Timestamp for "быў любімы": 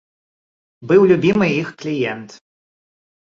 0.91-1.45